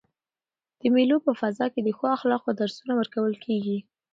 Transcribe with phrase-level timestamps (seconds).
[0.81, 3.77] د مېلو په فضا کښي د ښو اخلاقو درسونه ورکول کیږي.